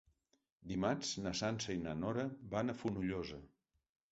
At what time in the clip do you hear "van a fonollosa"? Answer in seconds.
2.55-3.43